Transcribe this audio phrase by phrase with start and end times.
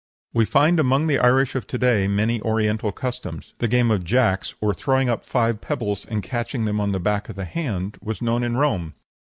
[0.33, 3.53] We find among the Irish of to day many Oriental customs.
[3.59, 7.29] The game of "jacks," or throwing up five pebbles and catching them on the back
[7.29, 8.95] of the hand, was known in Rome.